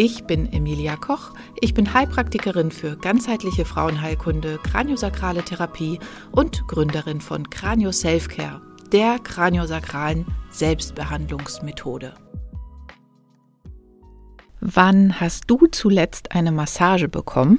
Ich 0.00 0.22
bin 0.26 0.52
Emilia 0.52 0.94
Koch. 0.94 1.32
Ich 1.60 1.74
bin 1.74 1.92
Heilpraktikerin 1.92 2.70
für 2.70 2.96
ganzheitliche 2.96 3.64
Frauenheilkunde, 3.64 4.60
kraniosakrale 4.62 5.42
Therapie 5.42 5.98
und 6.30 6.68
Gründerin 6.68 7.20
von 7.20 7.50
Kranio 7.50 7.90
Selfcare, 7.90 8.60
der 8.92 9.18
kraniosakralen 9.18 10.24
Selbstbehandlungsmethode. 10.52 12.14
Wann 14.60 15.18
hast 15.18 15.46
du 15.48 15.66
zuletzt 15.66 16.30
eine 16.30 16.52
Massage 16.52 17.08
bekommen? 17.08 17.58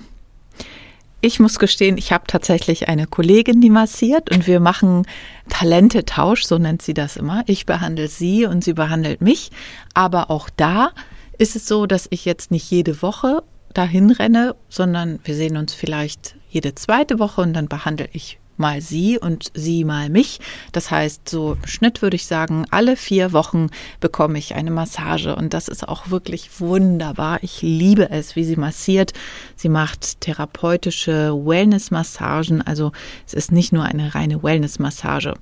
Ich 1.20 1.42
muss 1.42 1.60
gestehen, 1.60 1.98
ich 1.98 2.14
habe 2.14 2.24
tatsächlich 2.26 2.88
eine 2.88 3.06
Kollegin, 3.06 3.60
die 3.60 3.70
massiert 3.70 4.32
und 4.32 4.48
wir 4.48 4.62
machen 4.62 5.06
Talentetausch, 5.50 6.46
so 6.46 6.58
nennt 6.58 6.84
sie 6.84 6.94
das 6.94 7.18
immer. 7.18 7.44
Ich 7.48 7.66
behandle 7.66 8.08
sie 8.08 8.46
und 8.46 8.64
sie 8.64 8.72
behandelt 8.72 9.20
mich. 9.20 9.52
Aber 9.94 10.32
auch 10.32 10.50
da 10.56 10.92
ist 11.40 11.56
es 11.56 11.68
so, 11.68 11.88
dass 11.88 12.08
ich 12.12 12.26
jetzt 12.26 12.52
nicht 12.52 12.70
jede 12.70 13.02
Woche 13.02 13.42
dahin 13.74 14.12
renne, 14.12 14.56
sondern 14.68 15.20
wir 15.24 15.36
sehen 15.36 15.58
uns 15.58 15.74
vielleicht 15.74 16.36
jede 16.50 16.76
zweite 16.76 17.18
Woche 17.18 17.42
und 17.42 17.54
dann 17.54 17.68
behandle 17.68 18.10
ich 18.12 18.40
mal 18.58 18.82
sie 18.82 19.18
und 19.18 19.52
sie 19.54 19.86
mal 19.86 20.10
mich. 20.10 20.42
Das 20.74 20.92
heißt, 20.92 21.30
so 21.30 21.54
im 21.54 21.66
Schnitt 21.68 22.02
würde 22.02 22.18
ich 22.18 22.26
sagen, 22.26 22.66
alle 22.72 22.98
vier 22.98 23.32
Wochen 23.32 23.70
bekomme 24.02 24.38
ich 24.38 24.54
eine 24.54 24.70
Massage 24.70 25.34
und 25.34 25.54
das 25.54 25.70
ist 25.70 25.88
auch 25.88 26.10
wirklich 26.10 26.60
wunderbar. 26.60 27.40
Ich 27.42 27.62
liebe 27.62 28.10
es, 28.10 28.36
wie 28.36 28.44
sie 28.44 28.58
massiert. 28.58 29.14
Sie 29.56 29.70
macht 29.70 30.20
therapeutische 30.20 31.34
Wellness-Massagen, 31.34 32.62
also 32.62 32.92
es 33.26 33.34
ist 33.34 33.54
nicht 33.54 33.72
nur 33.72 33.86
eine 33.86 34.14
reine 34.14 34.44
Wellness-Massage. 34.44 35.36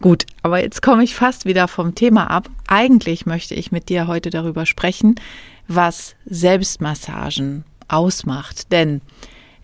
Gut, 0.00 0.26
aber 0.42 0.62
jetzt 0.62 0.82
komme 0.82 1.04
ich 1.04 1.14
fast 1.14 1.46
wieder 1.46 1.68
vom 1.68 1.94
Thema 1.94 2.30
ab. 2.30 2.48
Eigentlich 2.66 3.24
möchte 3.24 3.54
ich 3.54 3.72
mit 3.72 3.88
dir 3.88 4.06
heute 4.06 4.30
darüber 4.30 4.66
sprechen, 4.66 5.14
was 5.68 6.16
Selbstmassagen 6.26 7.64
ausmacht. 7.88 8.72
Denn 8.72 9.00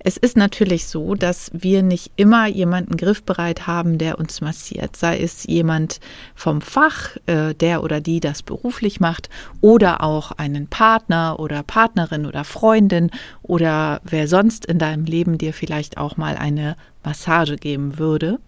es 0.05 0.17
ist 0.17 0.37
natürlich 0.37 0.87
so, 0.87 1.15
dass 1.15 1.51
wir 1.53 1.83
nicht 1.83 2.13
immer 2.17 2.47
jemanden 2.47 2.97
griffbereit 2.97 3.69
haben, 3.69 3.99
der 3.99 4.19
uns 4.19 4.41
massiert. 4.41 4.97
Sei 4.97 5.21
es 5.21 5.45
jemand 5.45 6.01
vom 6.35 6.61
Fach, 6.61 7.17
äh, 7.27 7.55
der 7.55 7.85
oder 7.85 8.01
die 8.01 8.19
das 8.19 8.43
beruflich 8.43 8.99
macht, 8.99 9.31
oder 9.61 10.03
auch 10.03 10.33
einen 10.33 10.67
Partner 10.67 11.39
oder 11.39 11.63
Partnerin 11.63 12.27
oder 12.27 12.43
Freundin 12.43 13.11
oder 13.43 14.01
wer 14.03 14.27
sonst 14.27 14.67
in 14.67 14.79
deinem 14.79 15.05
Leben 15.05 15.39
dir 15.39 15.53
vielleicht 15.53 15.99
auch 15.99 16.17
mal 16.17 16.37
eine 16.37 16.77
Massage 17.05 17.57
geben 17.57 17.99
würde. 17.99 18.41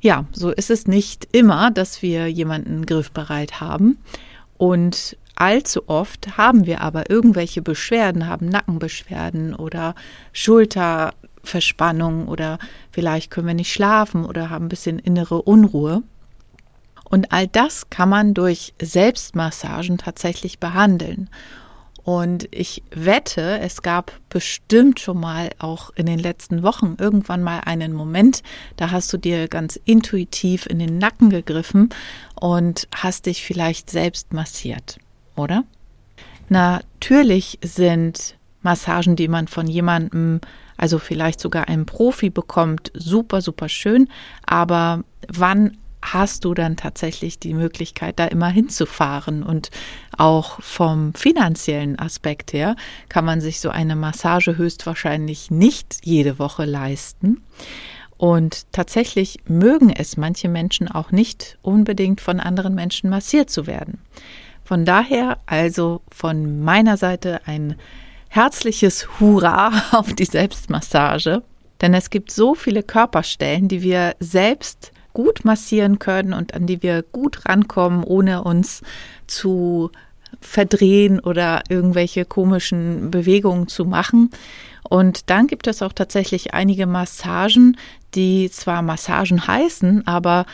Ja, 0.00 0.24
so 0.32 0.50
ist 0.50 0.70
es 0.70 0.86
nicht 0.86 1.28
immer, 1.32 1.70
dass 1.70 2.00
wir 2.00 2.26
jemanden 2.28 2.86
griffbereit 2.86 3.60
haben. 3.60 3.98
Und 4.56 5.16
allzu 5.34 5.88
oft 5.88 6.38
haben 6.38 6.66
wir 6.66 6.80
aber 6.80 7.10
irgendwelche 7.10 7.60
Beschwerden, 7.62 8.26
haben 8.26 8.46
Nackenbeschwerden 8.46 9.54
oder 9.54 9.94
Schulterverspannung 10.32 12.28
oder 12.28 12.58
vielleicht 12.90 13.30
können 13.30 13.46
wir 13.46 13.54
nicht 13.54 13.72
schlafen 13.72 14.24
oder 14.24 14.48
haben 14.48 14.66
ein 14.66 14.70
bisschen 14.70 14.98
innere 14.98 15.42
Unruhe. 15.42 16.02
Und 17.04 17.32
all 17.32 17.46
das 17.48 17.90
kann 17.90 18.08
man 18.08 18.34
durch 18.34 18.72
Selbstmassagen 18.80 19.98
tatsächlich 19.98 20.60
behandeln. 20.60 21.28
Und 22.02 22.48
ich 22.50 22.82
wette, 22.90 23.58
es 23.60 23.82
gab 23.82 24.12
bestimmt 24.30 25.00
schon 25.00 25.20
mal 25.20 25.50
auch 25.58 25.90
in 25.94 26.06
den 26.06 26.18
letzten 26.18 26.62
Wochen 26.62 26.96
irgendwann 26.98 27.42
mal 27.42 27.60
einen 27.60 27.92
Moment, 27.92 28.42
da 28.76 28.90
hast 28.90 29.12
du 29.12 29.18
dir 29.18 29.48
ganz 29.48 29.78
intuitiv 29.84 30.66
in 30.66 30.78
den 30.78 30.98
Nacken 30.98 31.30
gegriffen 31.30 31.90
und 32.40 32.88
hast 32.94 33.26
dich 33.26 33.44
vielleicht 33.44 33.90
selbst 33.90 34.32
massiert, 34.32 34.98
oder? 35.36 35.64
Natürlich 36.48 37.58
sind 37.62 38.36
Massagen, 38.62 39.16
die 39.16 39.28
man 39.28 39.46
von 39.46 39.66
jemandem, 39.66 40.40
also 40.76 40.98
vielleicht 40.98 41.40
sogar 41.40 41.68
einem 41.68 41.86
Profi 41.86 42.30
bekommt, 42.30 42.90
super, 42.94 43.40
super 43.40 43.68
schön. 43.68 44.08
Aber 44.44 45.04
wann 45.28 45.76
hast 46.02 46.44
du 46.44 46.54
dann 46.54 46.76
tatsächlich 46.76 47.38
die 47.38 47.54
Möglichkeit, 47.54 48.18
da 48.18 48.26
immer 48.26 48.48
hinzufahren. 48.48 49.42
Und 49.42 49.70
auch 50.16 50.60
vom 50.62 51.14
finanziellen 51.14 51.98
Aspekt 51.98 52.52
her 52.52 52.76
kann 53.08 53.24
man 53.24 53.40
sich 53.40 53.60
so 53.60 53.70
eine 53.70 53.96
Massage 53.96 54.56
höchstwahrscheinlich 54.56 55.50
nicht 55.50 55.98
jede 56.04 56.38
Woche 56.38 56.64
leisten. 56.64 57.42
Und 58.16 58.70
tatsächlich 58.72 59.38
mögen 59.46 59.90
es 59.90 60.16
manche 60.16 60.48
Menschen 60.48 60.88
auch 60.88 61.10
nicht 61.10 61.58
unbedingt 61.62 62.20
von 62.20 62.38
anderen 62.38 62.74
Menschen 62.74 63.08
massiert 63.08 63.48
zu 63.48 63.66
werden. 63.66 63.98
Von 64.62 64.84
daher 64.84 65.38
also 65.46 66.02
von 66.10 66.60
meiner 66.60 66.96
Seite 66.96 67.40
ein 67.46 67.76
herzliches 68.28 69.08
Hurra 69.18 69.72
auf 69.92 70.12
die 70.14 70.24
Selbstmassage. 70.24 71.42
Denn 71.80 71.94
es 71.94 72.10
gibt 72.10 72.30
so 72.30 72.54
viele 72.54 72.82
Körperstellen, 72.82 73.68
die 73.68 73.82
wir 73.82 74.14
selbst 74.20 74.92
gut 75.12 75.44
massieren 75.44 75.98
können 75.98 76.32
und 76.32 76.54
an 76.54 76.66
die 76.66 76.82
wir 76.82 77.02
gut 77.02 77.46
rankommen, 77.46 78.04
ohne 78.04 78.44
uns 78.44 78.82
zu 79.26 79.90
verdrehen 80.40 81.20
oder 81.20 81.62
irgendwelche 81.68 82.24
komischen 82.24 83.10
Bewegungen 83.10 83.68
zu 83.68 83.84
machen. 83.84 84.30
Und 84.88 85.30
dann 85.30 85.46
gibt 85.46 85.66
es 85.66 85.82
auch 85.82 85.92
tatsächlich 85.92 86.54
einige 86.54 86.86
Massagen, 86.86 87.76
die 88.14 88.50
zwar 88.50 88.82
Massagen 88.82 89.46
heißen, 89.46 90.06
aber 90.06 90.46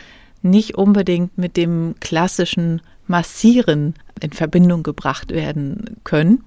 nicht 0.43 0.77
unbedingt 0.77 1.37
mit 1.39 1.57
dem 1.57 1.95
klassischen 2.01 2.83
Massieren 3.07 3.95
in 4.21 4.33
Verbindung 4.33 4.83
gebracht 4.83 5.31
werden 5.31 5.97
können. 6.05 6.45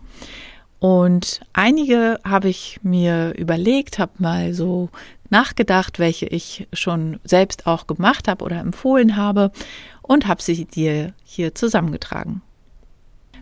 Und 0.80 1.42
einige 1.52 2.20
habe 2.24 2.48
ich 2.48 2.80
mir 2.84 3.34
überlegt, 3.38 4.00
habe 4.00 4.14
mal 4.18 4.54
so 4.54 4.90
nachgedacht, 5.32 6.00
welche 6.00 6.26
ich 6.26 6.68
schon 6.74 7.20
selbst 7.24 7.68
auch 7.68 7.88
gemacht 7.88 8.28
habe 8.28 8.44
oder 8.44 8.60
empfohlen 8.60 9.16
habe 9.16 9.52
und 10.02 10.28
habe 10.28 10.42
sie 10.42 10.66
dir 10.66 11.14
hier 11.24 11.56
zusammengetragen. 11.56 12.42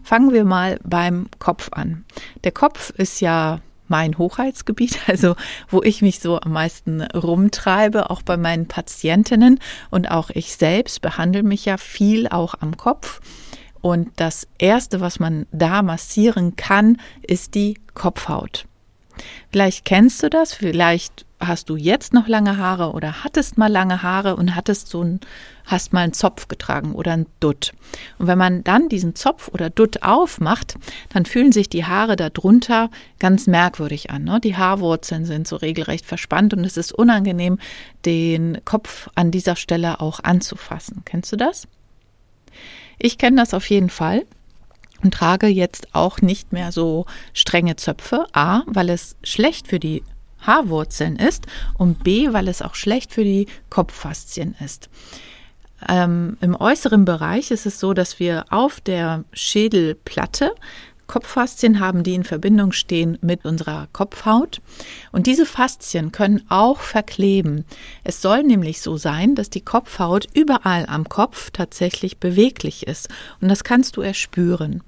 Fangen 0.03 0.31
wir 0.31 0.45
mal 0.45 0.79
beim 0.83 1.27
Kopf 1.39 1.69
an. 1.71 2.05
Der 2.43 2.51
Kopf 2.51 2.91
ist 2.91 3.19
ja 3.19 3.59
mein 3.87 4.17
Hochheitsgebiet, 4.17 4.99
also 5.07 5.35
wo 5.69 5.81
ich 5.83 6.01
mich 6.01 6.19
so 6.19 6.39
am 6.39 6.53
meisten 6.53 7.01
rumtreibe, 7.01 8.09
auch 8.09 8.21
bei 8.21 8.37
meinen 8.37 8.67
Patientinnen 8.67 9.59
und 9.89 10.11
auch 10.11 10.29
ich 10.29 10.55
selbst 10.55 11.01
behandle 11.01 11.43
mich 11.43 11.65
ja 11.65 11.77
viel 11.77 12.27
auch 12.27 12.55
am 12.59 12.77
Kopf. 12.77 13.21
Und 13.81 14.09
das 14.17 14.47
Erste, 14.57 15.01
was 15.01 15.19
man 15.19 15.45
da 15.51 15.81
massieren 15.81 16.55
kann, 16.55 16.99
ist 17.21 17.55
die 17.55 17.79
Kopfhaut. 17.93 18.66
Vielleicht 19.51 19.85
kennst 19.85 20.23
du 20.23 20.29
das, 20.29 20.53
vielleicht 20.53 21.25
hast 21.39 21.69
du 21.69 21.75
jetzt 21.75 22.13
noch 22.13 22.27
lange 22.27 22.57
Haare 22.57 22.91
oder 22.93 23.23
hattest 23.23 23.57
mal 23.57 23.71
lange 23.71 24.01
Haare 24.01 24.35
und 24.35 24.55
hattest 24.55 24.87
so 24.87 25.03
ein, 25.03 25.19
hast 25.65 25.93
mal 25.93 26.01
einen 26.01 26.13
Zopf 26.13 26.47
getragen 26.47 26.93
oder 26.93 27.13
einen 27.13 27.27
Dutt. 27.39 27.73
Und 28.17 28.27
wenn 28.27 28.37
man 28.37 28.63
dann 28.63 28.89
diesen 28.89 29.15
Zopf 29.15 29.47
oder 29.49 29.69
Dutt 29.69 30.03
aufmacht, 30.03 30.75
dann 31.09 31.25
fühlen 31.25 31.51
sich 31.51 31.69
die 31.69 31.85
Haare 31.85 32.15
darunter 32.15 32.89
ganz 33.19 33.45
merkwürdig 33.47 34.09
an. 34.09 34.23
Ne? 34.23 34.39
Die 34.39 34.57
Haarwurzeln 34.57 35.25
sind 35.25 35.47
so 35.47 35.57
regelrecht 35.57 36.05
verspannt 36.05 36.53
und 36.53 36.63
es 36.63 36.77
ist 36.77 36.91
unangenehm, 36.91 37.59
den 38.05 38.59
Kopf 38.65 39.09
an 39.15 39.31
dieser 39.31 39.55
Stelle 39.55 40.01
auch 40.01 40.19
anzufassen. 40.23 41.03
Kennst 41.05 41.31
du 41.31 41.35
das? 41.35 41.67
Ich 42.99 43.19
kenne 43.19 43.37
das 43.37 43.53
auf 43.53 43.69
jeden 43.69 43.89
Fall 43.89 44.25
und 45.03 45.13
trage 45.13 45.47
jetzt 45.47 45.93
auch 45.93 46.21
nicht 46.21 46.53
mehr 46.53 46.71
so 46.71 47.05
strenge 47.33 47.75
Zöpfe. 47.75 48.25
A, 48.33 48.63
weil 48.65 48.89
es 48.89 49.15
schlecht 49.23 49.67
für 49.67 49.79
die 49.79 50.03
Haarwurzeln 50.39 51.15
ist 51.15 51.47
und 51.77 52.03
B, 52.03 52.31
weil 52.31 52.47
es 52.47 52.61
auch 52.61 52.75
schlecht 52.75 53.11
für 53.11 53.23
die 53.23 53.47
Kopffaszien 53.69 54.55
ist. 54.63 54.89
Ähm, 55.87 56.37
Im 56.41 56.55
äußeren 56.55 57.05
Bereich 57.05 57.51
ist 57.51 57.65
es 57.65 57.79
so, 57.79 57.93
dass 57.93 58.19
wir 58.19 58.45
auf 58.49 58.81
der 58.81 59.23
Schädelplatte 59.33 60.53
Kopffaszien 61.07 61.79
haben, 61.79 62.03
die 62.03 62.13
in 62.13 62.23
Verbindung 62.23 62.71
stehen 62.73 63.17
mit 63.21 63.45
unserer 63.45 63.87
Kopfhaut. 63.93 64.61
Und 65.11 65.25
diese 65.25 65.45
Faszien 65.45 66.11
können 66.11 66.43
auch 66.49 66.79
verkleben. 66.79 67.65
Es 68.03 68.21
soll 68.21 68.43
nämlich 68.43 68.81
so 68.81 68.97
sein, 68.97 69.33
dass 69.35 69.49
die 69.49 69.61
Kopfhaut 69.61 70.27
überall 70.33 70.85
am 70.87 71.07
Kopf 71.09 71.49
tatsächlich 71.51 72.17
beweglich 72.17 72.85
ist. 72.85 73.09
Und 73.41 73.47
das 73.49 73.63
kannst 73.63 73.97
du 73.97 74.01
erspüren. 74.01 74.83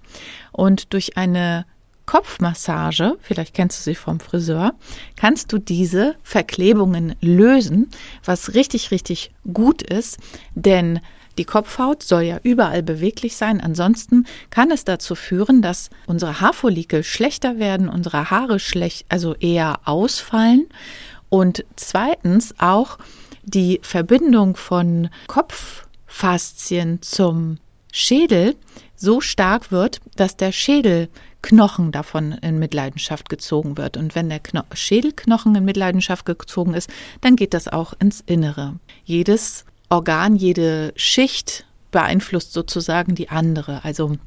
Und 0.51 0.93
durch 0.93 1.17
eine 1.17 1.65
Kopfmassage, 2.05 3.17
vielleicht 3.21 3.53
kennst 3.53 3.79
du 3.79 3.83
sie 3.83 3.95
vom 3.95 4.19
Friseur, 4.19 4.73
kannst 5.15 5.53
du 5.53 5.59
diese 5.59 6.15
Verklebungen 6.23 7.15
lösen, 7.21 7.87
was 8.25 8.55
richtig, 8.55 8.89
richtig 8.89 9.31
gut 9.53 9.83
ist, 9.83 10.17
denn 10.55 11.01
die 11.39 11.45
Kopfhaut 11.45 12.03
soll 12.03 12.23
ja 12.23 12.39
überall 12.43 12.83
beweglich 12.83 13.37
sein. 13.37 13.61
Ansonsten 13.61 14.25
kann 14.49 14.71
es 14.71 14.83
dazu 14.83 15.15
führen, 15.15 15.61
dass 15.61 15.89
unsere 16.05 16.41
Haarfollikel 16.41 17.01
schlechter 17.01 17.59
werden, 17.59 17.87
unsere 17.87 18.29
Haare 18.29 18.59
schlecht, 18.59 19.05
also 19.07 19.35
eher 19.35 19.79
ausfallen. 19.85 20.67
Und 21.29 21.63
zweitens 21.77 22.55
auch 22.59 22.97
die 23.43 23.79
Verbindung 23.83 24.57
von 24.57 25.09
Kopffaszien 25.27 27.01
zum 27.01 27.57
Schädel 27.93 28.57
so 28.97 29.21
stark 29.21 29.71
wird, 29.71 30.01
dass 30.17 30.35
der 30.35 30.51
Schädelknochen 30.51 31.93
davon 31.93 32.33
in 32.33 32.59
Mitleidenschaft 32.59 33.29
gezogen 33.29 33.77
wird. 33.77 33.95
Und 33.95 34.13
wenn 34.13 34.27
der 34.27 34.41
Kno 34.41 34.63
Schädelknochen 34.73 35.55
in 35.55 35.63
Mitleidenschaft 35.63 36.25
gezogen 36.25 36.73
ist, 36.73 36.89
dann 37.21 37.37
geht 37.37 37.53
das 37.53 37.69
auch 37.69 37.93
ins 37.97 38.19
Innere. 38.25 38.77
Jedes 39.05 39.63
Organ, 39.89 40.35
jede 40.35 40.93
Schicht 40.95 41.65
beeinflusst 41.91 42.53
sozusagen 42.53 43.15
die 43.15 43.29
andere. 43.29 43.83
Also 43.83 44.17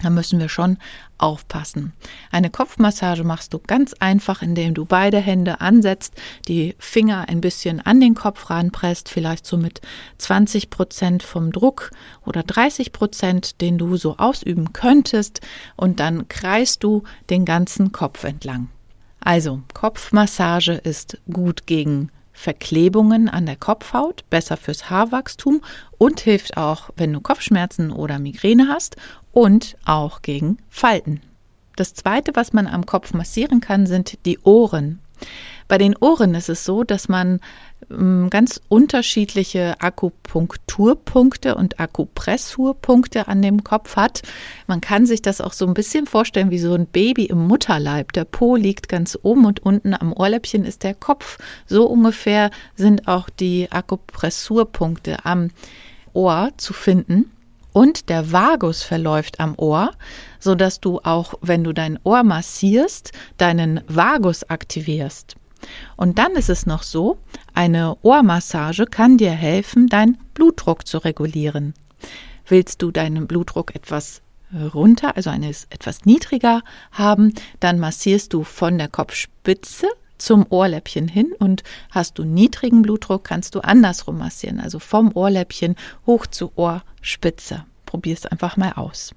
da 0.00 0.10
müssen 0.10 0.38
wir 0.38 0.48
schon 0.48 0.78
aufpassen. 1.18 1.92
Eine 2.30 2.50
Kopfmassage 2.50 3.24
machst 3.24 3.52
du 3.52 3.58
ganz 3.58 3.94
einfach, 3.94 4.42
indem 4.42 4.74
du 4.74 4.84
beide 4.84 5.18
Hände 5.18 5.60
ansetzt, 5.60 6.14
die 6.46 6.76
Finger 6.78 7.28
ein 7.28 7.40
bisschen 7.40 7.80
an 7.80 8.00
den 8.00 8.14
Kopf 8.14 8.48
ranpresst, 8.48 9.08
vielleicht 9.08 9.44
so 9.44 9.56
mit 9.56 9.80
20 10.18 10.70
Prozent 10.70 11.24
vom 11.24 11.50
Druck 11.50 11.90
oder 12.24 12.44
30 12.44 12.92
Prozent, 12.92 13.60
den 13.60 13.76
du 13.76 13.96
so 13.96 14.16
ausüben 14.18 14.72
könntest, 14.72 15.40
und 15.76 15.98
dann 15.98 16.28
kreist 16.28 16.84
du 16.84 17.02
den 17.28 17.44
ganzen 17.44 17.90
Kopf 17.90 18.22
entlang. 18.22 18.68
Also, 19.20 19.62
Kopfmassage 19.74 20.74
ist 20.74 21.18
gut 21.28 21.66
gegen 21.66 22.12
Verklebungen 22.38 23.28
an 23.28 23.46
der 23.46 23.56
Kopfhaut, 23.56 24.22
besser 24.30 24.56
fürs 24.56 24.88
Haarwachstum 24.88 25.60
und 25.98 26.20
hilft 26.20 26.56
auch, 26.56 26.90
wenn 26.96 27.12
du 27.12 27.20
Kopfschmerzen 27.20 27.90
oder 27.90 28.20
Migräne 28.20 28.68
hast 28.68 28.94
und 29.32 29.76
auch 29.84 30.22
gegen 30.22 30.58
Falten. 30.70 31.20
Das 31.74 31.94
zweite, 31.94 32.30
was 32.36 32.52
man 32.52 32.68
am 32.68 32.86
Kopf 32.86 33.12
massieren 33.12 33.60
kann, 33.60 33.86
sind 33.86 34.24
die 34.24 34.38
Ohren. 34.38 35.00
Bei 35.66 35.78
den 35.78 35.96
Ohren 35.96 36.36
ist 36.36 36.48
es 36.48 36.64
so, 36.64 36.84
dass 36.84 37.08
man 37.08 37.40
ganz 37.88 38.60
unterschiedliche 38.68 39.80
Akupunkturpunkte 39.80 41.54
und 41.54 41.80
Akupressurpunkte 41.80 43.28
an 43.28 43.40
dem 43.40 43.64
Kopf 43.64 43.96
hat. 43.96 44.22
Man 44.66 44.80
kann 44.80 45.06
sich 45.06 45.22
das 45.22 45.40
auch 45.40 45.54
so 45.54 45.66
ein 45.66 45.74
bisschen 45.74 46.06
vorstellen 46.06 46.50
wie 46.50 46.58
so 46.58 46.74
ein 46.74 46.86
Baby 46.86 47.26
im 47.26 47.46
Mutterleib. 47.46 48.12
Der 48.12 48.24
Po 48.24 48.56
liegt 48.56 48.88
ganz 48.88 49.18
oben 49.22 49.46
und 49.46 49.60
unten 49.60 49.94
am 49.94 50.12
Ohrläppchen 50.12 50.64
ist 50.64 50.82
der 50.82 50.94
Kopf. 50.94 51.38
So 51.66 51.86
ungefähr 51.86 52.50
sind 52.76 53.08
auch 53.08 53.30
die 53.30 53.72
Akupressurpunkte 53.72 55.24
am 55.24 55.48
Ohr 56.12 56.50
zu 56.58 56.74
finden. 56.74 57.30
Und 57.72 58.08
der 58.08 58.32
Vagus 58.32 58.82
verläuft 58.82 59.40
am 59.40 59.54
Ohr, 59.56 59.92
so 60.40 60.54
dass 60.54 60.80
du 60.80 61.00
auch, 61.04 61.34
wenn 61.42 61.64
du 61.64 61.72
dein 61.72 61.98
Ohr 62.02 62.22
massierst, 62.22 63.12
deinen 63.36 63.80
Vagus 63.86 64.42
aktivierst. 64.50 65.36
Und 65.96 66.18
dann 66.18 66.32
ist 66.32 66.48
es 66.48 66.66
noch 66.66 66.82
so, 66.82 67.18
eine 67.54 67.96
Ohrmassage 68.02 68.86
kann 68.86 69.18
dir 69.18 69.32
helfen, 69.32 69.88
deinen 69.88 70.18
Blutdruck 70.34 70.86
zu 70.86 70.98
regulieren. 70.98 71.74
Willst 72.46 72.82
du 72.82 72.90
deinen 72.90 73.26
Blutdruck 73.26 73.74
etwas 73.74 74.22
runter, 74.74 75.16
also 75.16 75.30
eines 75.30 75.66
etwas 75.70 76.04
niedriger 76.04 76.62
haben, 76.92 77.34
dann 77.60 77.78
massierst 77.78 78.32
du 78.32 78.44
von 78.44 78.78
der 78.78 78.88
Kopfspitze 78.88 79.88
zum 80.16 80.46
Ohrläppchen 80.48 81.08
hin 81.08 81.32
und 81.38 81.62
hast 81.90 82.18
du 82.18 82.24
niedrigen 82.24 82.82
Blutdruck, 82.82 83.24
kannst 83.24 83.54
du 83.54 83.60
andersrum 83.60 84.18
massieren, 84.18 84.60
also 84.60 84.78
vom 84.78 85.14
Ohrläppchen 85.14 85.76
hoch 86.06 86.26
zur 86.26 86.56
Ohrspitze. 86.56 87.64
Probier 87.86 88.14
es 88.14 88.26
einfach 88.26 88.56
mal 88.56 88.72
aus. 88.72 89.14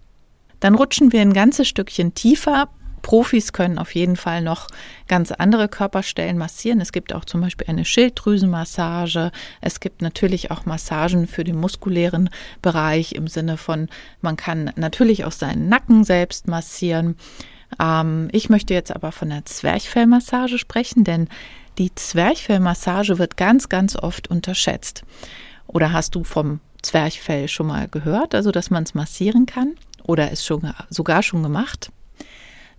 Dann 0.59 0.75
rutschen 0.75 1.11
wir 1.11 1.21
ein 1.21 1.33
ganzes 1.33 1.67
Stückchen 1.67 2.13
tiefer 2.13 2.69
Profis 3.01 3.53
können 3.53 3.77
auf 3.77 3.95
jeden 3.95 4.15
Fall 4.15 4.41
noch 4.41 4.67
ganz 5.07 5.31
andere 5.31 5.67
Körperstellen 5.67 6.37
massieren. 6.37 6.81
Es 6.81 6.91
gibt 6.91 7.13
auch 7.13 7.25
zum 7.25 7.41
Beispiel 7.41 7.67
eine 7.67 7.85
Schilddrüsenmassage. 7.85 9.31
Es 9.61 9.79
gibt 9.79 10.01
natürlich 10.01 10.51
auch 10.51 10.65
Massagen 10.65 11.27
für 11.27 11.43
den 11.43 11.57
muskulären 11.57 12.29
Bereich 12.61 13.13
im 13.13 13.27
Sinne 13.27 13.57
von, 13.57 13.89
man 14.21 14.37
kann 14.37 14.71
natürlich 14.75 15.25
auch 15.25 15.31
seinen 15.31 15.69
Nacken 15.69 16.03
selbst 16.03 16.47
massieren. 16.47 17.15
Ähm, 17.79 18.29
ich 18.31 18.49
möchte 18.49 18.73
jetzt 18.73 18.93
aber 18.93 19.11
von 19.11 19.29
der 19.29 19.45
Zwerchfellmassage 19.45 20.57
sprechen, 20.57 21.03
denn 21.03 21.27
die 21.77 21.93
Zwerchfellmassage 21.95 23.17
wird 23.17 23.37
ganz, 23.37 23.69
ganz 23.69 23.95
oft 23.95 24.29
unterschätzt. 24.29 25.03
Oder 25.67 25.93
hast 25.93 26.15
du 26.15 26.23
vom 26.23 26.59
Zwerchfell 26.81 27.47
schon 27.47 27.67
mal 27.67 27.87
gehört, 27.87 28.35
also 28.35 28.51
dass 28.51 28.69
man 28.69 28.83
es 28.83 28.93
massieren 28.93 29.45
kann 29.45 29.75
oder 30.03 30.31
ist 30.31 30.45
schon 30.45 30.73
sogar 30.89 31.23
schon 31.23 31.43
gemacht? 31.43 31.91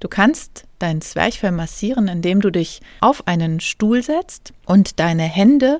Du 0.03 0.09
kannst 0.09 0.65
dein 0.81 1.01
Zwerchfell 1.01 1.53
massieren, 1.53 2.09
indem 2.09 2.41
du 2.41 2.51
dich 2.51 2.81
auf 3.01 3.29
einen 3.29 3.61
Stuhl 3.61 4.03
setzt 4.03 4.53
und 4.67 4.99
deine 4.99 5.23
Hände 5.23 5.79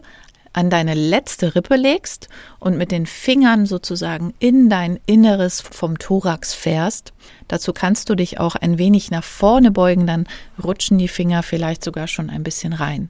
an 0.53 0.71
deine 0.71 0.95
letzte 0.95 1.57
Rippe 1.57 1.75
legst 1.75 2.29
und 2.61 2.79
mit 2.79 2.93
den 2.93 3.07
Fingern 3.07 3.67
sozusagen 3.67 4.33
in 4.39 4.71
dein 4.71 5.01
Inneres 5.07 5.61
vom 5.61 5.99
Thorax 5.99 6.55
fährst. 6.55 7.13
Dazu 7.49 7.73
kannst 7.73 8.11
du 8.11 8.15
dich 8.15 8.39
auch 8.39 8.55
ein 8.55 8.79
wenig 8.79 9.11
nach 9.11 9.25
vorne 9.25 9.73
beugen, 9.73 10.07
dann 10.07 10.29
rutschen 10.63 10.99
die 10.99 11.09
Finger 11.09 11.43
vielleicht 11.43 11.83
sogar 11.83 12.07
schon 12.07 12.31
ein 12.31 12.45
bisschen 12.45 12.75
rein. 12.75 13.09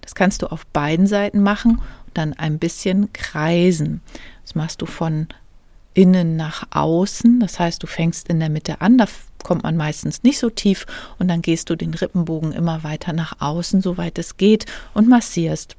Das 0.00 0.16
kannst 0.16 0.42
du 0.42 0.48
auf 0.48 0.66
beiden 0.66 1.06
Seiten 1.06 1.44
machen 1.44 1.76
und 1.76 2.18
dann 2.18 2.32
ein 2.32 2.58
bisschen 2.58 3.12
kreisen. 3.12 4.00
Das 4.42 4.56
machst 4.56 4.82
du 4.82 4.86
von 4.86 5.28
innen 5.94 6.34
nach 6.34 6.66
außen. 6.72 7.38
Das 7.38 7.60
heißt, 7.60 7.80
du 7.80 7.86
fängst 7.86 8.28
in 8.28 8.40
der 8.40 8.50
Mitte 8.50 8.80
an, 8.80 8.98
kommt 9.44 9.62
man 9.62 9.76
meistens 9.76 10.22
nicht 10.22 10.38
so 10.38 10.50
tief 10.50 10.86
und 11.18 11.28
dann 11.28 11.42
gehst 11.42 11.70
du 11.70 11.76
den 11.76 11.94
Rippenbogen 11.94 12.52
immer 12.52 12.84
weiter 12.84 13.12
nach 13.12 13.40
außen, 13.40 13.80
soweit 13.80 14.18
es 14.18 14.36
geht 14.36 14.66
und 14.94 15.08
massierst. 15.08 15.76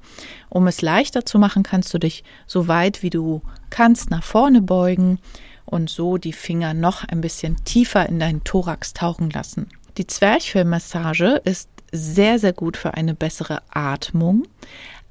Um 0.49 0.67
es 0.67 0.81
leichter 0.81 1.25
zu 1.25 1.39
machen, 1.39 1.63
kannst 1.63 1.93
du 1.93 1.97
dich 1.97 2.23
so 2.47 2.67
weit 2.67 3.03
wie 3.03 3.09
du 3.09 3.41
kannst 3.69 4.09
nach 4.09 4.23
vorne 4.23 4.61
beugen 4.61 5.19
und 5.65 5.89
so 5.89 6.17
die 6.17 6.33
Finger 6.33 6.73
noch 6.73 7.03
ein 7.07 7.21
bisschen 7.21 7.63
tiefer 7.63 8.07
in 8.07 8.19
deinen 8.19 8.43
Thorax 8.43 8.93
tauchen 8.93 9.29
lassen. 9.29 9.67
Die 9.97 10.07
Zwerchfellmassage 10.07 11.41
ist 11.43 11.69
sehr, 11.91 12.39
sehr 12.39 12.53
gut 12.53 12.77
für 12.77 12.93
eine 12.93 13.13
bessere 13.13 13.61
Atmung, 13.69 14.43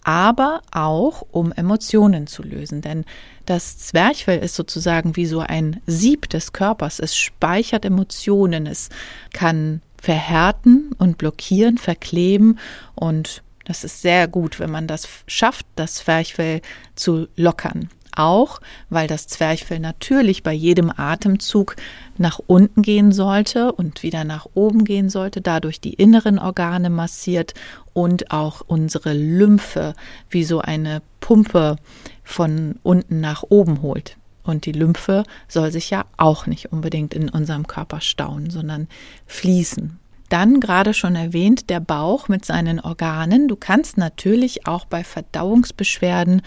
aber 0.04 0.62
auch 0.70 1.26
um 1.30 1.52
Emotionen 1.52 2.26
zu 2.26 2.42
lösen. 2.42 2.82
Denn 2.82 3.04
das 3.46 3.78
Zwerchfell 3.78 4.38
ist 4.38 4.54
sozusagen 4.54 5.16
wie 5.16 5.26
so 5.26 5.40
ein 5.40 5.80
Sieb 5.86 6.28
des 6.28 6.52
Körpers. 6.52 6.98
Es 6.98 7.16
speichert 7.16 7.84
Emotionen, 7.84 8.66
es 8.66 8.88
kann 9.32 9.82
verhärten 10.00 10.92
und 10.98 11.18
blockieren, 11.18 11.76
verkleben 11.76 12.58
und 12.94 13.42
das 13.64 13.84
ist 13.84 14.02
sehr 14.02 14.26
gut, 14.26 14.58
wenn 14.58 14.70
man 14.70 14.86
das 14.86 15.06
schafft, 15.26 15.66
das 15.76 15.94
Zwerchfell 15.96 16.60
zu 16.96 17.28
lockern. 17.36 17.88
Auch 18.16 18.60
weil 18.88 19.06
das 19.06 19.26
Zwerchfell 19.28 19.78
natürlich 19.78 20.42
bei 20.42 20.52
jedem 20.52 20.92
Atemzug 20.94 21.76
nach 22.18 22.40
unten 22.46 22.82
gehen 22.82 23.12
sollte 23.12 23.72
und 23.72 24.02
wieder 24.02 24.24
nach 24.24 24.46
oben 24.54 24.84
gehen 24.84 25.10
sollte, 25.10 25.40
dadurch 25.40 25.80
die 25.80 25.94
inneren 25.94 26.38
Organe 26.38 26.90
massiert 26.90 27.54
und 27.92 28.30
auch 28.30 28.62
unsere 28.66 29.12
Lymphe 29.12 29.94
wie 30.28 30.44
so 30.44 30.60
eine 30.60 31.02
Pumpe 31.20 31.76
von 32.24 32.76
unten 32.82 33.20
nach 33.20 33.44
oben 33.48 33.82
holt. 33.82 34.16
Und 34.42 34.66
die 34.66 34.72
Lymphe 34.72 35.22
soll 35.46 35.70
sich 35.70 35.90
ja 35.90 36.06
auch 36.16 36.46
nicht 36.46 36.72
unbedingt 36.72 37.14
in 37.14 37.28
unserem 37.28 37.66
Körper 37.66 38.00
stauen, 38.00 38.50
sondern 38.50 38.88
fließen. 39.26 39.99
Dann 40.30 40.60
gerade 40.60 40.94
schon 40.94 41.16
erwähnt, 41.16 41.68
der 41.68 41.80
Bauch 41.80 42.28
mit 42.28 42.44
seinen 42.44 42.80
Organen. 42.80 43.48
Du 43.48 43.56
kannst 43.56 43.98
natürlich 43.98 44.66
auch 44.66 44.86
bei 44.86 45.04
Verdauungsbeschwerden 45.04 46.40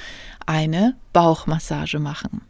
eine 0.45 0.95
Bauchmassage 1.11 1.99
machen. 1.99 2.41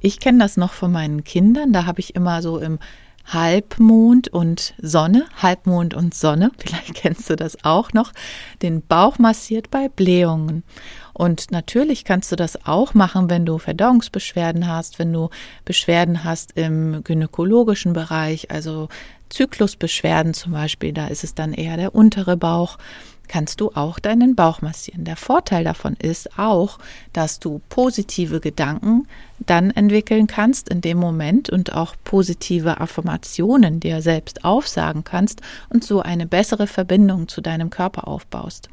Ich 0.00 0.20
kenne 0.20 0.40
das 0.40 0.58
noch 0.58 0.72
von 0.72 0.92
meinen 0.92 1.24
Kindern. 1.24 1.72
Da 1.72 1.86
habe 1.86 2.00
ich 2.00 2.14
immer 2.14 2.42
so 2.42 2.58
im 2.58 2.78
Halbmond 3.26 4.28
und 4.28 4.74
Sonne, 4.82 5.26
Halbmond 5.40 5.94
und 5.94 6.14
Sonne, 6.14 6.50
vielleicht 6.58 6.94
kennst 6.94 7.30
du 7.30 7.36
das 7.36 7.64
auch 7.64 7.92
noch, 7.92 8.12
den 8.60 8.82
Bauch 8.82 9.18
massiert 9.18 9.70
bei 9.70 9.88
Blähungen. 9.88 10.62
Und 11.12 11.52
natürlich 11.52 12.04
kannst 12.04 12.32
du 12.32 12.36
das 12.36 12.66
auch 12.66 12.92
machen, 12.92 13.30
wenn 13.30 13.46
du 13.46 13.58
Verdauungsbeschwerden 13.58 14.66
hast, 14.66 14.98
wenn 14.98 15.12
du 15.12 15.30
Beschwerden 15.64 16.24
hast 16.24 16.52
im 16.56 17.02
gynäkologischen 17.04 17.92
Bereich, 17.92 18.50
also 18.50 18.88
Zyklusbeschwerden 19.34 20.32
zum 20.32 20.52
Beispiel, 20.52 20.92
da 20.92 21.08
ist 21.08 21.24
es 21.24 21.34
dann 21.34 21.52
eher 21.52 21.76
der 21.76 21.94
untere 21.94 22.36
Bauch. 22.36 22.78
kannst 23.26 23.60
du 23.60 23.70
auch 23.74 23.98
deinen 23.98 24.36
Bauch 24.36 24.60
massieren. 24.60 25.04
Der 25.04 25.16
Vorteil 25.16 25.64
davon 25.64 25.94
ist 25.94 26.38
auch, 26.38 26.78
dass 27.12 27.40
du 27.40 27.60
positive 27.70 28.38
Gedanken 28.38 29.08
dann 29.40 29.70
entwickeln 29.70 30.26
kannst 30.26 30.68
in 30.68 30.82
dem 30.82 30.98
Moment 30.98 31.48
und 31.50 31.72
auch 31.72 31.94
positive 32.04 32.80
Affirmationen 32.80 33.80
dir 33.80 34.02
selbst 34.02 34.44
aufsagen 34.44 35.04
kannst 35.04 35.40
und 35.70 35.82
so 35.82 36.00
eine 36.00 36.26
bessere 36.26 36.66
Verbindung 36.66 37.26
zu 37.26 37.40
deinem 37.40 37.70
Körper 37.70 38.06
aufbaust. 38.06 38.68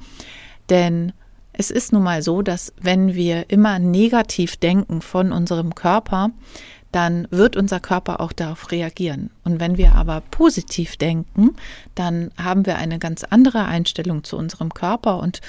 Denn 0.70 1.14
es 1.54 1.72
ist 1.72 1.92
nun 1.92 2.04
mal 2.04 2.22
so, 2.22 2.42
dass 2.42 2.74
wenn 2.80 3.16
wir 3.16 3.50
immer 3.50 3.80
negativ 3.80 4.58
denken 4.58 5.02
von 5.02 5.32
unserem 5.32 5.76
Körper, 5.76 6.32
dann 6.92 7.28
wird 7.32 7.56
unser 7.56 7.80
Körper 7.80 8.20
auch 8.20 8.34
darauf 8.34 8.72
reagieren. 8.72 9.30
Und 9.44 9.60
wenn 9.60 9.78
wir 9.78 9.96
aber 9.96 10.22
positiv 10.32 10.98
denken, 10.98 11.56
dann 11.96 12.32
haben 12.38 12.66
wir 12.66 12.78
eine 12.78 13.00
ganz 13.00 13.24
andere 13.24 13.66
Einstellung 13.66 14.24
zu 14.24 14.38
unserem 14.38 14.74
Körper 14.74 15.20
und 15.20 15.42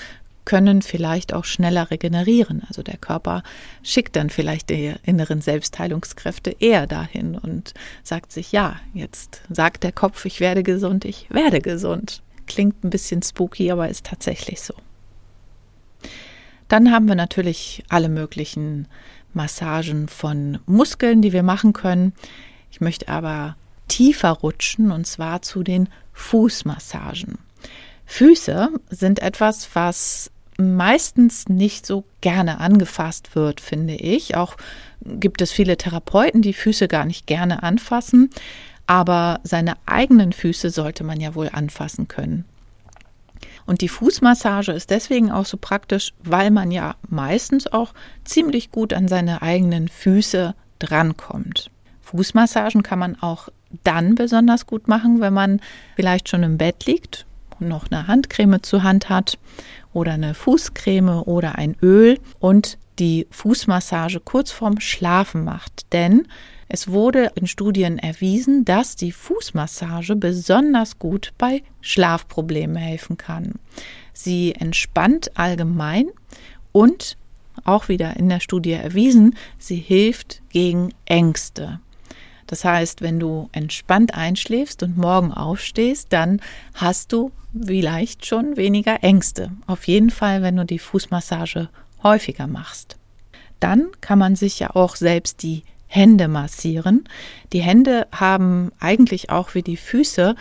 können 0.44 0.82
vielleicht 0.82 1.34
auch 1.34 1.44
schneller 1.44 1.90
regenerieren. 1.90 2.62
Also 2.66 2.82
der 2.82 2.96
Körper 2.96 3.42
schickt 3.82 4.16
dann 4.16 4.30
vielleicht 4.30 4.70
die 4.70 4.94
inneren 5.04 5.40
Selbstheilungskräfte 5.40 6.56
eher 6.58 6.86
dahin 6.86 7.36
und 7.36 7.74
sagt 8.02 8.32
sich, 8.32 8.52
ja, 8.52 8.76
jetzt 8.92 9.42
sagt 9.50 9.84
der 9.84 9.92
Kopf, 9.92 10.24
ich 10.24 10.40
werde 10.40 10.62
gesund, 10.62 11.04
ich 11.04 11.28
werde 11.30 11.60
gesund. 11.60 12.22
Klingt 12.46 12.82
ein 12.82 12.90
bisschen 12.90 13.22
spooky, 13.22 13.70
aber 13.70 13.88
ist 13.88 14.06
tatsächlich 14.06 14.60
so. 14.60 14.74
Dann 16.66 16.90
haben 16.90 17.06
wir 17.06 17.14
natürlich 17.14 17.84
alle 17.88 18.08
möglichen 18.08 18.88
Massagen 19.34 20.08
von 20.08 20.58
Muskeln, 20.66 21.22
die 21.22 21.32
wir 21.32 21.42
machen 21.42 21.72
können. 21.72 22.12
Ich 22.70 22.80
möchte 22.80 23.08
aber 23.08 23.56
tiefer 23.88 24.30
rutschen 24.30 24.90
und 24.90 25.06
zwar 25.06 25.42
zu 25.42 25.62
den 25.62 25.88
Fußmassagen. 26.12 27.38
Füße 28.06 28.70
sind 28.90 29.20
etwas, 29.20 29.68
was 29.74 30.30
meistens 30.58 31.48
nicht 31.48 31.86
so 31.86 32.04
gerne 32.20 32.60
angefasst 32.60 33.34
wird, 33.34 33.60
finde 33.60 33.94
ich. 33.94 34.36
Auch 34.36 34.56
gibt 35.04 35.40
es 35.42 35.50
viele 35.50 35.76
Therapeuten, 35.76 36.42
die 36.42 36.52
Füße 36.52 36.88
gar 36.88 37.04
nicht 37.04 37.26
gerne 37.26 37.62
anfassen, 37.62 38.30
aber 38.86 39.40
seine 39.44 39.74
eigenen 39.86 40.32
Füße 40.32 40.70
sollte 40.70 41.04
man 41.04 41.20
ja 41.20 41.34
wohl 41.34 41.48
anfassen 41.52 42.08
können. 42.08 42.44
Und 43.66 43.80
die 43.80 43.88
Fußmassage 43.88 44.72
ist 44.72 44.90
deswegen 44.90 45.30
auch 45.30 45.46
so 45.46 45.56
praktisch, 45.56 46.12
weil 46.22 46.50
man 46.50 46.70
ja 46.70 46.96
meistens 47.08 47.66
auch 47.66 47.94
ziemlich 48.24 48.70
gut 48.70 48.92
an 48.92 49.08
seine 49.08 49.42
eigenen 49.42 49.88
Füße 49.88 50.54
drankommt. 50.78 51.70
Fußmassagen 52.02 52.82
kann 52.82 52.98
man 52.98 53.20
auch 53.22 53.48
dann 53.84 54.14
besonders 54.14 54.66
gut 54.66 54.88
machen, 54.88 55.20
wenn 55.20 55.32
man 55.32 55.60
vielleicht 55.96 56.28
schon 56.28 56.42
im 56.42 56.58
Bett 56.58 56.84
liegt 56.86 57.26
und 57.58 57.68
noch 57.68 57.90
eine 57.90 58.06
Handcreme 58.06 58.62
zur 58.62 58.82
Hand 58.82 59.08
hat 59.08 59.38
oder 59.92 60.12
eine 60.12 60.34
Fußcreme 60.34 61.22
oder 61.22 61.56
ein 61.56 61.76
Öl 61.80 62.18
und 62.38 62.78
die 62.98 63.26
Fußmassage 63.30 64.20
kurz 64.20 64.50
vorm 64.50 64.80
Schlafen 64.80 65.44
macht. 65.44 65.92
Denn 65.92 66.28
es 66.74 66.88
wurde 66.88 67.32
in 67.34 67.46
Studien 67.46 67.98
erwiesen, 67.98 68.64
dass 68.64 68.96
die 68.96 69.12
Fußmassage 69.12 70.16
besonders 70.16 70.98
gut 70.98 71.34
bei 71.36 71.62
Schlafproblemen 71.82 72.76
helfen 72.76 73.18
kann. 73.18 73.56
Sie 74.14 74.54
entspannt 74.54 75.32
allgemein 75.34 76.06
und 76.72 77.18
auch 77.64 77.88
wieder 77.88 78.16
in 78.16 78.30
der 78.30 78.40
Studie 78.40 78.72
erwiesen, 78.72 79.36
sie 79.58 79.76
hilft 79.76 80.40
gegen 80.48 80.94
Ängste. 81.04 81.78
Das 82.46 82.64
heißt, 82.64 83.02
wenn 83.02 83.20
du 83.20 83.50
entspannt 83.52 84.14
einschläfst 84.14 84.82
und 84.82 84.96
morgen 84.96 85.30
aufstehst, 85.30 86.06
dann 86.10 86.40
hast 86.72 87.12
du 87.12 87.32
vielleicht 87.54 88.24
schon 88.24 88.56
weniger 88.56 89.04
Ängste. 89.04 89.52
Auf 89.66 89.86
jeden 89.86 90.08
Fall, 90.08 90.40
wenn 90.40 90.56
du 90.56 90.64
die 90.64 90.78
Fußmassage 90.78 91.68
häufiger 92.02 92.46
machst. 92.46 92.96
Dann 93.60 93.90
kann 94.00 94.18
man 94.18 94.36
sich 94.36 94.58
ja 94.58 94.74
auch 94.74 94.96
selbst 94.96 95.42
die 95.42 95.64
Hände 95.94 96.26
massieren. 96.26 97.04
Die 97.52 97.60
Hände 97.60 98.06
haben 98.12 98.72
eigentlich 98.80 99.28
auch 99.28 99.54
wie 99.54 99.60
die 99.60 99.76
Füße 99.76 100.34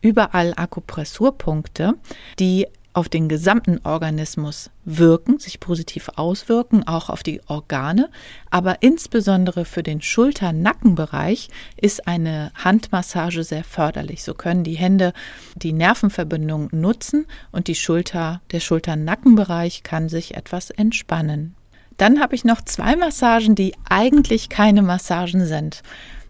überall 0.00 0.52
Akupressurpunkte, 0.56 1.94
die 2.40 2.66
auf 2.92 3.08
den 3.08 3.28
gesamten 3.28 3.78
Organismus 3.84 4.70
wirken, 4.84 5.38
sich 5.38 5.60
positiv 5.60 6.08
auswirken, 6.16 6.88
auch 6.88 7.08
auf 7.08 7.22
die 7.22 7.40
Organe. 7.46 8.10
Aber 8.50 8.82
insbesondere 8.82 9.64
für 9.64 9.84
den 9.84 10.02
Schulter-Nackenbereich 10.02 11.50
ist 11.76 12.08
eine 12.08 12.50
Handmassage 12.56 13.44
sehr 13.44 13.62
förderlich. 13.62 14.24
So 14.24 14.34
können 14.34 14.64
die 14.64 14.76
Hände 14.76 15.12
die 15.54 15.72
Nervenverbindung 15.72 16.68
nutzen 16.72 17.26
und 17.52 17.68
die 17.68 17.76
Schulter, 17.76 18.40
der 18.50 18.60
Schulter-Nackenbereich 18.60 19.84
kann 19.84 20.08
sich 20.08 20.34
etwas 20.34 20.70
entspannen. 20.70 21.54
Dann 21.96 22.20
habe 22.20 22.34
ich 22.34 22.44
noch 22.44 22.60
zwei 22.62 22.96
Massagen, 22.96 23.54
die 23.54 23.74
eigentlich 23.88 24.48
keine 24.48 24.82
Massagen 24.82 25.46
sind. 25.46 25.82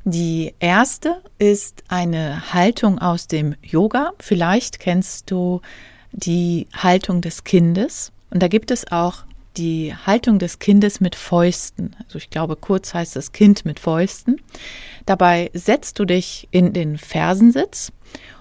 Die 0.05 0.55
erste 0.61 1.21
ist 1.39 1.83
eine 1.89 2.53
Haltung 2.53 3.01
aus 3.01 3.27
dem 3.27 3.57
Yoga. 3.63 4.13
Vielleicht 4.21 4.79
kennst 4.79 5.31
du 5.31 5.61
die 6.13 6.69
Haltung 6.73 7.21
des 7.21 7.43
Kindes. 7.43 8.13
Und 8.31 8.41
da 8.41 8.47
gibt 8.47 8.71
es 8.71 8.93
auch 8.93 9.25
die 9.57 9.95
Haltung 9.95 10.39
des 10.39 10.59
Kindes 10.61 11.01
mit 11.01 11.17
Fäusten. 11.17 11.97
Also 12.05 12.19
ich 12.19 12.31
glaube, 12.31 12.55
kurz 12.55 12.95
heißt 12.95 13.17
das 13.17 13.33
Kind 13.33 13.65
mit 13.65 13.81
Fäusten. 13.81 14.41
Dabei 15.07 15.51
setzt 15.55 15.99
du 15.99 16.05
dich 16.05 16.47
in 16.53 16.73
den 16.73 16.99
Fersensitz 16.99 17.91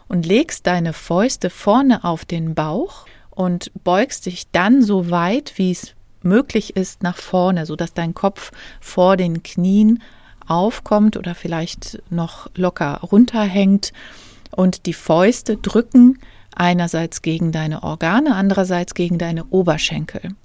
und 0.08 0.26
legst 0.26 0.68
deine 0.68 0.94
Fäuste 0.94 1.50
vorne 1.50 2.04
auf 2.04 2.26
den 2.26 2.54
Bauch 2.54 3.08
und 3.32 3.72
beugst 3.84 4.28
dich 4.28 4.52
dann 4.52 4.84
so 4.84 5.10
weit, 5.10 5.54
wie 5.56 5.72
es 5.72 5.95
möglich 6.26 6.76
ist, 6.76 7.04
nach 7.04 7.18
vorne, 7.18 7.66
so 7.66 7.76
dass 7.76 7.94
dein 7.94 8.14
Kopf 8.14 8.52
vor 8.82 9.18
den 9.18 9.44
Knien 9.44 10.02
aufkommt 10.48 11.18
oder 11.18 11.36
vielleicht 11.36 12.02
noch 12.10 12.50
locker 12.56 13.00
runterhängt 13.02 13.94
und 14.52 14.86
die 14.86 14.94
Fäuste 14.94 15.58
drücken 15.58 16.20
einerseits 16.56 17.22
gegen 17.22 17.52
deine 17.52 17.84
Organe, 17.84 18.36
andererseits 18.36 18.94
gegen 18.94 19.18
deine 19.18 19.46
Oberschenkel. 19.46 20.36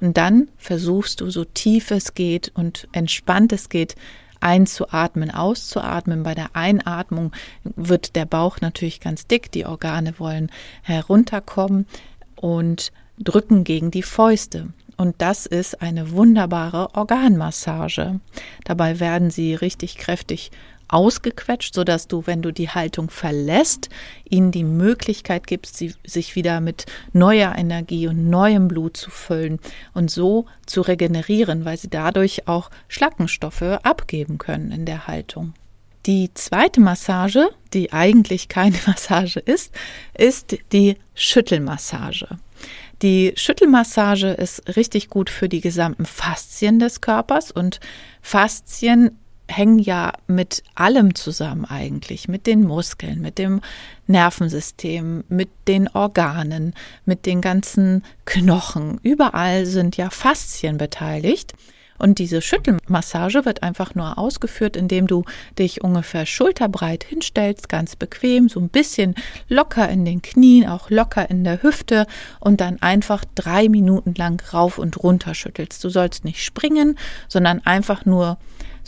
Und 0.00 0.16
dann 0.16 0.48
versuchst 0.58 1.20
du 1.20 1.30
so 1.30 1.44
tief 1.44 1.90
es 1.90 2.14
geht 2.14 2.52
und 2.54 2.86
entspannt 2.92 3.52
es 3.52 3.68
geht, 3.68 3.96
einzuatmen, 4.40 5.30
auszuatmen. 5.30 6.22
Bei 6.22 6.34
der 6.34 6.54
Einatmung 6.54 7.32
wird 7.64 8.16
der 8.16 8.26
Bauch 8.26 8.60
natürlich 8.60 9.00
ganz 9.00 9.26
dick, 9.26 9.50
die 9.50 9.64
Organe 9.64 10.18
wollen 10.18 10.50
herunterkommen 10.82 11.86
und 12.36 12.92
drücken 13.18 13.64
gegen 13.64 13.90
die 13.90 14.02
Fäuste. 14.02 14.68
Und 14.96 15.16
das 15.18 15.46
ist 15.46 15.82
eine 15.82 16.12
wunderbare 16.12 16.94
Organmassage. 16.94 18.20
Dabei 18.64 18.98
werden 18.98 19.30
sie 19.30 19.54
richtig 19.54 19.98
kräftig 19.98 20.50
ausgequetscht, 20.88 21.74
sodass 21.74 22.08
du, 22.08 22.26
wenn 22.26 22.42
du 22.42 22.52
die 22.52 22.70
Haltung 22.70 23.10
verlässt, 23.10 23.88
ihnen 24.28 24.52
die 24.52 24.64
Möglichkeit 24.64 25.46
gibst, 25.46 25.76
sie, 25.76 25.94
sich 26.04 26.36
wieder 26.36 26.60
mit 26.60 26.86
neuer 27.12 27.54
Energie 27.56 28.06
und 28.06 28.30
neuem 28.30 28.68
Blut 28.68 28.96
zu 28.96 29.10
füllen 29.10 29.58
und 29.94 30.10
so 30.10 30.46
zu 30.64 30.80
regenerieren, 30.80 31.64
weil 31.64 31.76
sie 31.76 31.90
dadurch 31.90 32.46
auch 32.46 32.70
Schlackenstoffe 32.88 33.62
abgeben 33.82 34.38
können 34.38 34.70
in 34.70 34.86
der 34.86 35.06
Haltung. 35.06 35.54
Die 36.06 36.32
zweite 36.34 36.80
Massage, 36.80 37.48
die 37.72 37.92
eigentlich 37.92 38.48
keine 38.48 38.76
Massage 38.86 39.40
ist, 39.40 39.74
ist 40.16 40.56
die 40.72 40.96
Schüttelmassage. 41.14 42.38
Die 43.02 43.32
Schüttelmassage 43.36 44.28
ist 44.28 44.76
richtig 44.76 45.10
gut 45.10 45.28
für 45.28 45.48
die 45.48 45.60
gesamten 45.60 46.06
Faszien 46.06 46.78
des 46.78 47.00
Körpers 47.00 47.50
und 47.50 47.80
Faszien 48.22 49.18
hängen 49.48 49.78
ja 49.78 50.12
mit 50.26 50.62
allem 50.74 51.14
zusammen 51.14 51.64
eigentlich, 51.66 52.26
mit 52.26 52.46
den 52.46 52.62
Muskeln, 52.62 53.20
mit 53.20 53.38
dem 53.38 53.60
Nervensystem, 54.06 55.24
mit 55.28 55.50
den 55.68 55.88
Organen, 55.88 56.74
mit 57.04 57.26
den 57.26 57.40
ganzen 57.40 58.02
Knochen. 58.24 58.98
Überall 59.02 59.66
sind 59.66 59.96
ja 59.96 60.10
Faszien 60.10 60.78
beteiligt. 60.78 61.54
Und 61.98 62.18
diese 62.18 62.42
Schüttelmassage 62.42 63.44
wird 63.44 63.62
einfach 63.62 63.94
nur 63.94 64.18
ausgeführt, 64.18 64.76
indem 64.76 65.06
du 65.06 65.24
dich 65.58 65.82
ungefähr 65.82 66.26
schulterbreit 66.26 67.04
hinstellst, 67.04 67.68
ganz 67.68 67.96
bequem, 67.96 68.48
so 68.48 68.60
ein 68.60 68.68
bisschen 68.68 69.14
locker 69.48 69.88
in 69.88 70.04
den 70.04 70.22
Knien, 70.22 70.68
auch 70.68 70.90
locker 70.90 71.28
in 71.30 71.44
der 71.44 71.62
Hüfte 71.62 72.06
und 72.40 72.60
dann 72.60 72.80
einfach 72.82 73.24
drei 73.34 73.68
Minuten 73.68 74.14
lang 74.14 74.42
rauf 74.52 74.78
und 74.78 75.02
runter 75.02 75.34
schüttelst. 75.34 75.82
Du 75.82 75.88
sollst 75.88 76.24
nicht 76.24 76.42
springen, 76.42 76.98
sondern 77.28 77.64
einfach 77.64 78.04
nur 78.04 78.38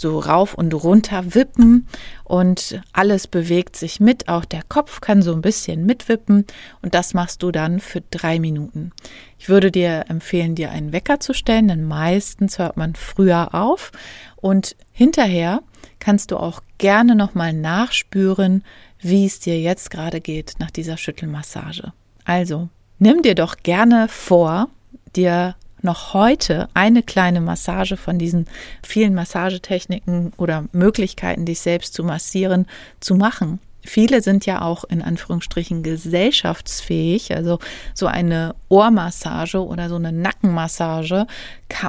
so 0.00 0.18
rauf 0.18 0.54
und 0.54 0.72
runter 0.74 1.34
wippen 1.34 1.88
und 2.24 2.80
alles 2.92 3.26
bewegt 3.26 3.76
sich 3.76 4.00
mit. 4.00 4.28
Auch 4.28 4.44
der 4.44 4.62
Kopf 4.68 5.00
kann 5.00 5.22
so 5.22 5.32
ein 5.32 5.42
bisschen 5.42 5.86
mitwippen 5.86 6.46
und 6.82 6.94
das 6.94 7.14
machst 7.14 7.42
du 7.42 7.50
dann 7.50 7.80
für 7.80 8.02
drei 8.10 8.38
Minuten. 8.38 8.92
Ich 9.38 9.48
würde 9.48 9.70
dir 9.70 10.04
empfehlen, 10.08 10.54
dir 10.54 10.70
einen 10.70 10.92
Wecker 10.92 11.20
zu 11.20 11.32
stellen, 11.32 11.68
denn 11.68 11.84
meistens 11.84 12.58
hört 12.58 12.76
man 12.76 12.94
früher 12.94 13.54
auf 13.54 13.92
und 14.36 14.76
hinterher 14.92 15.62
kannst 15.98 16.30
du 16.30 16.36
auch 16.36 16.60
gerne 16.78 17.14
nochmal 17.14 17.52
nachspüren, 17.52 18.64
wie 19.00 19.26
es 19.26 19.40
dir 19.40 19.60
jetzt 19.60 19.90
gerade 19.90 20.20
geht 20.20 20.54
nach 20.58 20.70
dieser 20.70 20.96
Schüttelmassage. 20.96 21.92
Also 22.24 22.68
Nimm 23.00 23.22
dir 23.22 23.36
doch 23.36 23.58
gerne 23.62 24.08
vor, 24.08 24.68
dir 25.14 25.54
noch 25.82 26.14
heute 26.14 26.68
eine 26.74 27.02
kleine 27.02 27.40
Massage 27.40 27.96
von 27.96 28.18
diesen 28.18 28.46
vielen 28.82 29.14
Massagetechniken 29.14 30.32
oder 30.36 30.64
Möglichkeiten, 30.72 31.44
dich 31.44 31.60
selbst 31.60 31.94
zu 31.94 32.04
massieren, 32.04 32.66
zu 33.00 33.14
machen. 33.14 33.60
Viele 33.88 34.20
sind 34.20 34.44
ja 34.44 34.60
auch 34.60 34.84
in 34.84 35.00
Anführungsstrichen 35.00 35.82
gesellschaftsfähig. 35.82 37.34
Also 37.34 37.58
so 37.94 38.06
eine 38.06 38.54
Ohrmassage 38.68 39.64
oder 39.64 39.88
so 39.88 39.96
eine 39.96 40.12
Nackenmassage 40.12 41.26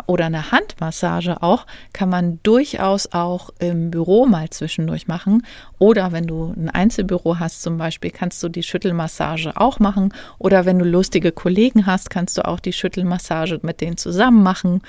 oder 0.08 0.25
eine 0.27 0.51
Handmassage 0.51 1.44
auch 1.44 1.65
kann 1.91 2.10
man 2.10 2.39
durchaus 2.44 3.12
auch 3.12 3.50
im 3.60 3.91
Büro 3.91 4.25
mal 4.25 4.50
zwischendurch 4.50 5.08
machen. 5.08 5.46
Oder 5.77 6.13
wenn 6.13 6.25
du 6.25 6.53
ein 6.56 6.70
Einzelbüro 6.70 7.38
hast 7.38 7.62
zum 7.62 7.77
Beispiel, 7.77 8.12
kannst 8.12 8.41
du 8.44 8.48
die 8.48 8.63
Schüttelmassage 8.63 9.58
auch 9.58 9.79
machen. 9.79 10.13
Oder 10.38 10.65
wenn 10.65 10.79
du 10.79 10.86
lustige 10.86 11.34
Kollegen 11.34 11.86
hast, 11.86 12.10
kannst 12.10 12.38
du 12.38 12.46
auch 12.46 12.62
die 12.62 12.74
Schüttelmassage 12.74 13.60
mit 13.62 13.82
denen 13.82 13.98
zusammen 13.98 14.41
machen. 14.41 14.82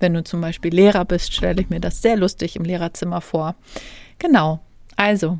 Wenn 0.00 0.12
du 0.12 0.22
zum 0.22 0.42
Beispiel 0.42 0.74
Lehrer 0.74 1.06
bist, 1.06 1.34
stelle 1.34 1.62
ich 1.62 1.70
mir 1.70 1.80
das 1.80 2.02
sehr 2.02 2.16
lustig 2.16 2.56
im 2.56 2.64
Lehrerzimmer 2.64 3.22
vor. 3.22 3.54
Genau. 4.18 4.60
Also 4.96 5.38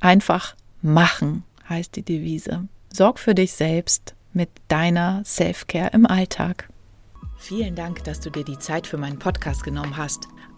einfach 0.00 0.54
Machen 0.82 1.44
heißt 1.68 1.96
die 1.96 2.02
Devise. 2.02 2.68
Sorg 2.92 3.18
für 3.18 3.34
dich 3.34 3.52
selbst 3.52 4.14
mit 4.32 4.48
deiner 4.68 5.22
Self-Care 5.24 5.90
im 5.92 6.06
Alltag. 6.06 6.68
Vielen 7.38 7.74
Dank, 7.74 8.04
dass 8.04 8.20
du 8.20 8.30
dir 8.30 8.44
die 8.44 8.58
Zeit 8.58 8.86
für 8.86 8.96
meinen 8.96 9.18
Podcast 9.18 9.64
genommen 9.64 9.96
hast. 9.96 10.28